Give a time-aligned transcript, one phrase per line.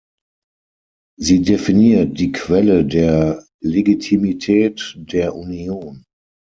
[1.19, 6.05] Sie definiert die Quelle der Legitimität der Union.